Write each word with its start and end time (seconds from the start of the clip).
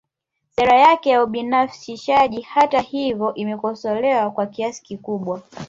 Sera 0.49 0.75
yake 0.77 1.09
ya 1.09 1.23
ubinafsishaji 1.23 2.41
hata 2.41 2.79
hivyo 2.79 3.33
imekosolewa 3.33 4.31
kwa 4.31 4.45
kiasi 4.45 4.83
kikubwa 4.83 5.41